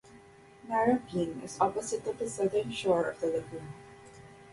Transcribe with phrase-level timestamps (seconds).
[0.67, 3.71] Narrabeen is opposite on the southern shore of the lagoon.